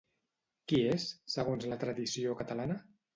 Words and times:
Qui 0.71 0.79
és, 0.93 1.05
segons 1.33 1.67
la 1.73 1.77
tradició 1.85 2.33
catalana? 2.41 2.79